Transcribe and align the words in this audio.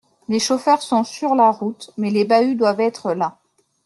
les 0.29 0.39
chauffeurs 0.39 0.81
sont 0.81 1.03
sur 1.03 1.35
la 1.35 1.51
route. 1.51 1.91
Mais 1.95 2.09
les 2.09 2.25
bahuts 2.25 2.55
doivent 2.55 2.79
être 2.81 3.13
là. 3.13 3.37